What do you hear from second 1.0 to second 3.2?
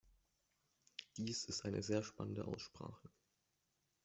Dies ist eine sehr spannende Aussprache.